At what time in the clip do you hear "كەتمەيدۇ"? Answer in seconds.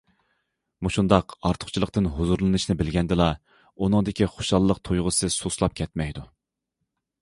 5.83-6.31